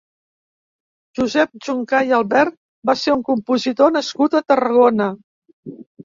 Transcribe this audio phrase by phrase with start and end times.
[1.17, 2.55] Josep Juncà i Albert
[2.91, 5.11] va ser un compositor nascut a Tarragona.